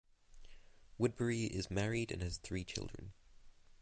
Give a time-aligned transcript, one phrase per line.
[0.97, 3.13] Woodbury is married and has three children.